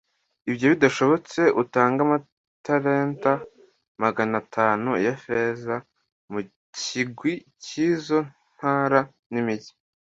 ibyo 0.49 0.65
bidashobotse, 0.73 1.41
utange 1.61 1.99
amatalenta 2.07 3.31
magana 4.03 4.35
atanu 4.43 4.89
ya 5.05 5.13
feza 5.23 5.75
mu 6.31 6.39
kigwi 6.81 7.33
cy'izo 7.63 8.19
ntara 8.55 8.99
n'imigi 9.31 9.71